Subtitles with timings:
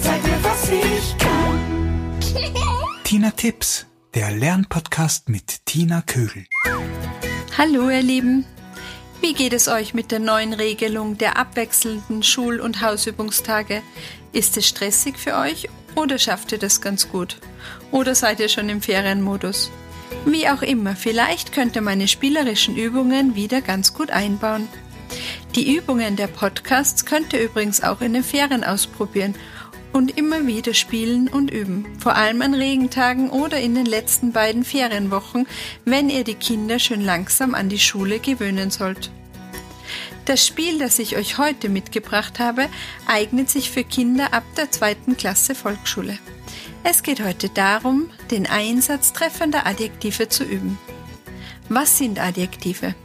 [0.00, 2.20] Zeig mir, was ich kann.
[3.04, 6.46] Tina Tipps, der Lernpodcast mit Tina Kögel.
[7.58, 8.44] Hallo, ihr Lieben.
[9.20, 13.82] Wie geht es euch mit der neuen Regelung der abwechselnden Schul- und Hausübungstage?
[14.32, 17.38] Ist es stressig für euch oder schafft ihr das ganz gut?
[17.90, 19.70] Oder seid ihr schon im Ferienmodus?
[20.24, 24.68] Wie auch immer, vielleicht könnt ihr meine spielerischen Übungen wieder ganz gut einbauen.
[25.54, 29.36] Die Übungen der Podcasts könnt ihr übrigens auch in den Ferien ausprobieren
[29.92, 34.64] und immer wieder spielen und üben, vor allem an Regentagen oder in den letzten beiden
[34.64, 35.46] Ferienwochen,
[35.84, 39.12] wenn ihr die Kinder schön langsam an die Schule gewöhnen sollt.
[40.24, 42.68] Das Spiel, das ich euch heute mitgebracht habe,
[43.06, 46.18] eignet sich für Kinder ab der zweiten Klasse Volksschule.
[46.82, 50.78] Es geht heute darum, den Einsatz treffender Adjektive zu üben.
[51.68, 52.96] Was sind Adjektive?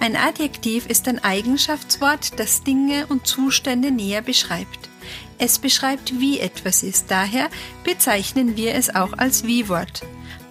[0.00, 4.88] Ein Adjektiv ist ein Eigenschaftswort, das Dinge und Zustände näher beschreibt.
[5.38, 7.48] Es beschreibt, wie etwas ist, daher
[7.84, 10.02] bezeichnen wir es auch als Wie-Wort.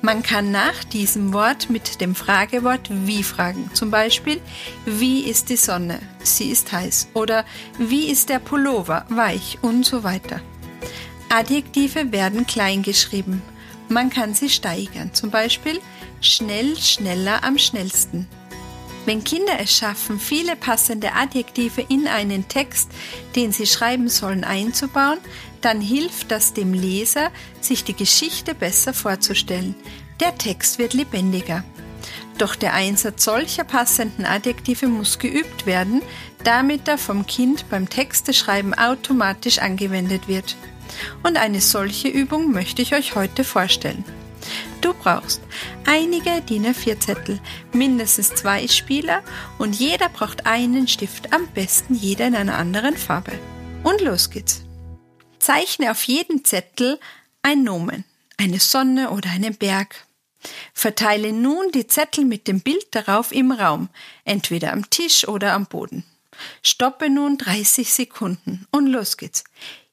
[0.01, 3.69] Man kann nach diesem Wort mit dem Fragewort wie fragen.
[3.73, 4.39] Zum Beispiel,
[4.85, 5.99] wie ist die Sonne?
[6.23, 7.09] Sie ist heiß.
[7.13, 7.45] Oder
[7.77, 9.05] wie ist der Pullover?
[9.09, 10.39] Weich und so weiter.
[11.29, 13.41] Adjektive werden klein geschrieben.
[13.89, 15.13] Man kann sie steigern.
[15.13, 15.79] Zum Beispiel,
[16.21, 18.27] schnell, schneller, am schnellsten.
[19.07, 22.91] Wenn Kinder es schaffen, viele passende Adjektive in einen Text,
[23.37, 25.19] den sie schreiben sollen, einzubauen,
[25.61, 29.75] dann hilft das dem Leser, sich die Geschichte besser vorzustellen.
[30.19, 31.63] Der Text wird lebendiger.
[32.37, 36.01] Doch der Einsatz solcher passenden Adjektive muss geübt werden,
[36.43, 40.57] damit er vom Kind beim Texteschreiben automatisch angewendet wird.
[41.23, 44.03] Und eine solche Übung möchte ich euch heute vorstellen.
[44.87, 45.41] Du brauchst
[45.85, 47.41] einige DIN A4-Zettel,
[47.73, 49.21] mindestens zwei Spieler
[49.57, 53.33] und jeder braucht einen Stift, am besten jeder in einer anderen Farbe.
[53.83, 54.61] Und los geht's.
[55.39, 57.01] Zeichne auf jeden Zettel
[57.41, 58.05] ein Nomen,
[58.37, 60.05] eine Sonne oder einen Berg.
[60.73, 63.89] Verteile nun die Zettel mit dem Bild darauf im Raum,
[64.23, 66.05] entweder am Tisch oder am Boden.
[66.63, 69.43] Stoppe nun 30 Sekunden und los geht's.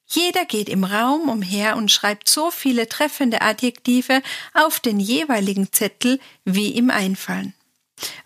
[0.07, 4.23] Jeder geht im Raum umher und schreibt so viele treffende Adjektive
[4.53, 7.55] auf den jeweiligen Zettel, wie ihm einfallen.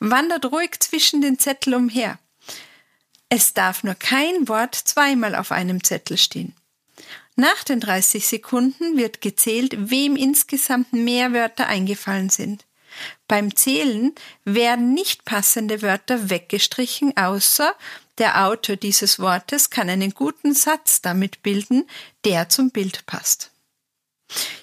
[0.00, 2.18] Wandert ruhig zwischen den Zetteln umher.
[3.28, 6.54] Es darf nur kein Wort zweimal auf einem Zettel stehen.
[7.36, 12.64] Nach den 30 Sekunden wird gezählt, wem insgesamt mehr Wörter eingefallen sind.
[13.28, 14.12] Beim Zählen
[14.44, 17.74] werden nicht passende Wörter weggestrichen, außer
[18.18, 21.88] der Autor dieses Wortes kann einen guten Satz damit bilden,
[22.24, 23.50] der zum Bild passt.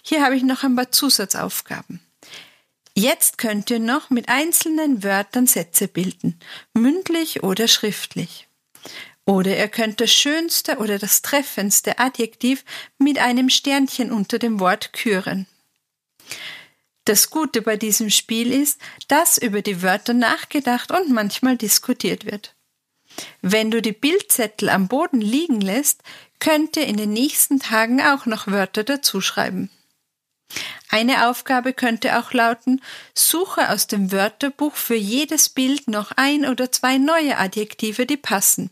[0.04, 2.00] Hier habe ich noch ein paar Zusatzaufgaben.
[2.94, 6.40] Jetzt könnt ihr noch mit einzelnen Wörtern Sätze bilden,
[6.74, 8.48] mündlich oder schriftlich.
[9.26, 12.64] Oder ihr könnt das schönste oder das treffendste Adjektiv
[12.98, 15.48] mit einem Sternchen unter dem Wort küren.
[17.06, 22.56] Das Gute bei diesem Spiel ist, dass über die Wörter nachgedacht und manchmal diskutiert wird.
[23.42, 26.02] Wenn du die Bildzettel am Boden liegen lässt,
[26.40, 29.70] könnt ihr in den nächsten Tagen auch noch Wörter dazuschreiben.
[30.90, 32.82] Eine Aufgabe könnte auch lauten,
[33.14, 38.70] suche aus dem Wörterbuch für jedes Bild noch ein oder zwei neue Adjektive, die passen.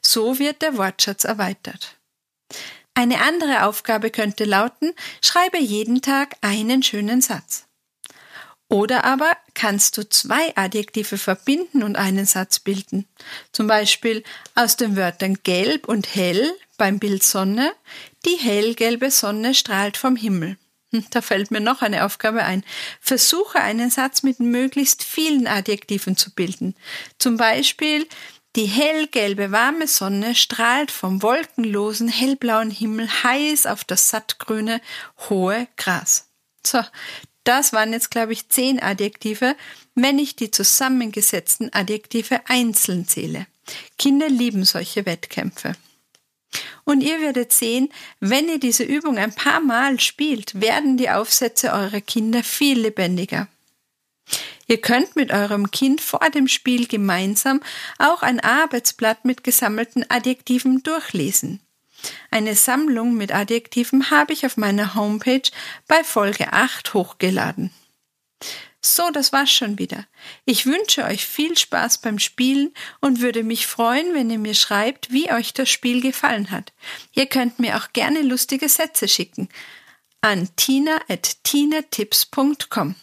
[0.00, 1.96] So wird der Wortschatz erweitert.
[2.94, 7.67] Eine andere Aufgabe könnte lauten, schreibe jeden Tag einen schönen Satz.
[8.68, 13.06] Oder aber kannst du zwei Adjektive verbinden und einen Satz bilden.
[13.50, 14.22] Zum Beispiel
[14.54, 17.72] aus den Wörtern gelb und hell beim Bild Sonne.
[18.26, 20.58] Die hellgelbe Sonne strahlt vom Himmel.
[20.92, 22.62] Hm, da fällt mir noch eine Aufgabe ein.
[23.00, 26.74] Versuche einen Satz mit möglichst vielen Adjektiven zu bilden.
[27.18, 28.06] Zum Beispiel
[28.56, 34.80] die hellgelbe warme Sonne strahlt vom wolkenlosen hellblauen Himmel heiß auf das sattgrüne
[35.28, 36.30] hohe Gras.
[36.66, 36.80] So,
[37.48, 39.56] das waren jetzt, glaube ich, zehn Adjektive,
[39.94, 43.46] wenn ich die zusammengesetzten Adjektive einzeln zähle.
[43.98, 45.72] Kinder lieben solche Wettkämpfe.
[46.84, 47.88] Und ihr werdet sehen,
[48.20, 53.48] wenn ihr diese Übung ein paar Mal spielt, werden die Aufsätze eurer Kinder viel lebendiger.
[54.66, 57.62] Ihr könnt mit eurem Kind vor dem Spiel gemeinsam
[57.98, 61.60] auch ein Arbeitsblatt mit gesammelten Adjektiven durchlesen.
[62.30, 65.50] Eine Sammlung mit Adjektiven habe ich auf meiner Homepage
[65.86, 67.72] bei Folge 8 hochgeladen.
[68.80, 70.06] So, das war's schon wieder.
[70.44, 75.10] Ich wünsche euch viel Spaß beim Spielen und würde mich freuen, wenn ihr mir schreibt,
[75.10, 76.72] wie euch das Spiel gefallen hat.
[77.12, 79.48] Ihr könnt mir auch gerne lustige Sätze schicken
[80.20, 82.94] an tina.tinatips.com.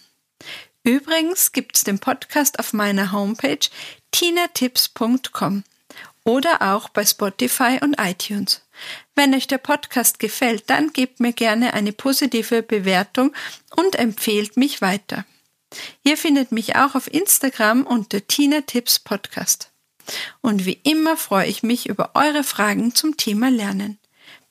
[0.83, 3.59] Übrigens gibt's den Podcast auf meiner Homepage
[4.11, 5.63] tinatips.com
[6.23, 8.61] oder auch bei Spotify und iTunes.
[9.15, 13.33] Wenn euch der Podcast gefällt, dann gebt mir gerne eine positive Bewertung
[13.75, 15.25] und empfehlt mich weiter.
[16.03, 19.71] Ihr findet mich auch auf Instagram unter Tina Tipps Podcast.
[20.41, 23.97] Und wie immer freue ich mich über eure Fragen zum Thema Lernen.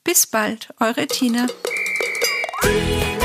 [0.03, 1.47] Bis bald, eure Tina.
[2.61, 3.24] Tina.